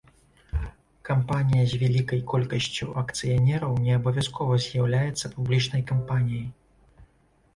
[1.09, 6.49] Кампанія з вялікай колькасцю акцыянераў не абавязкова з'яўляецца публічнай кампаніяй.